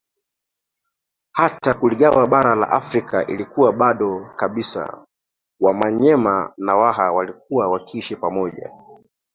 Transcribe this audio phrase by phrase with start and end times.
[1.31, 5.05] Hata kuligawa bara la Afrika ilikuwa bado kabisa
[5.59, 8.71] wamanyema na waha walikuwa wakiishi pamoja